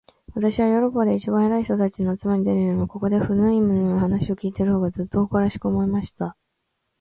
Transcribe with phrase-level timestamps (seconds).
[0.33, 6.35] 私はヨーロッパで一番偉い人たちの集まりに出るよりも、ここで、フウイヌムの話を開いている方が、ずっと誇らしく思えました。